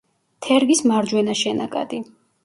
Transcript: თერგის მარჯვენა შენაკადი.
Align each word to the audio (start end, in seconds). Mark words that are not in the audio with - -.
თერგის 0.45 0.79
მარჯვენა 0.91 1.35
შენაკადი. 1.41 2.01